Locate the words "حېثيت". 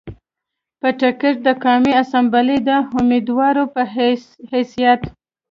4.51-5.01